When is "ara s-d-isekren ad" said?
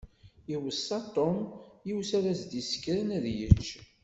2.17-3.25